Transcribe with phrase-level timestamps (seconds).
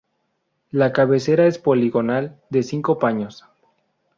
[0.71, 3.45] La cabecera es poligonal de cinco paños.